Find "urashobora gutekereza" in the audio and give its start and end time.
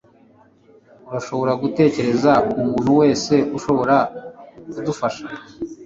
1.07-2.31